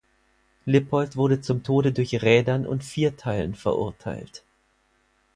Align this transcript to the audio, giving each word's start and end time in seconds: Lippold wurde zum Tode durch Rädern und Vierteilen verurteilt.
Lippold 0.65 1.15
wurde 1.15 1.41
zum 1.41 1.61
Tode 1.61 1.91
durch 1.93 2.23
Rädern 2.23 2.65
und 2.65 2.83
Vierteilen 2.83 3.53
verurteilt. 3.53 4.43